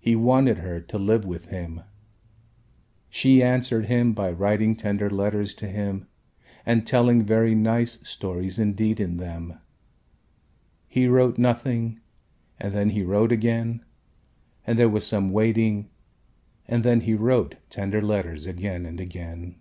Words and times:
He 0.00 0.14
wanted 0.14 0.58
her 0.58 0.82
to 0.82 0.98
live 0.98 1.24
with 1.24 1.46
him. 1.46 1.80
She 3.08 3.42
answered 3.42 3.86
him 3.86 4.12
by 4.12 4.30
writing 4.30 4.76
tender 4.76 5.08
letters 5.08 5.54
to 5.54 5.66
him 5.66 6.08
and 6.66 6.86
telling 6.86 7.22
very 7.24 7.54
nice 7.54 7.92
stories 8.06 8.58
indeed 8.58 9.00
in 9.00 9.16
them. 9.16 9.58
He 10.88 11.08
wrote 11.08 11.38
nothing 11.38 12.00
and 12.60 12.74
then 12.74 12.90
he 12.90 13.00
wrote 13.02 13.32
again 13.32 13.82
and 14.66 14.78
there 14.78 14.90
was 14.90 15.06
some 15.06 15.30
waiting 15.30 15.88
and 16.68 16.84
then 16.84 17.00
he 17.00 17.14
wrote 17.14 17.54
tender 17.70 18.02
letters 18.02 18.44
again 18.44 18.84
and 18.84 19.00
again. 19.00 19.56